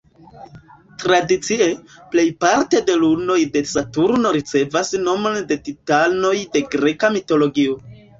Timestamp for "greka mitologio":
6.77-7.77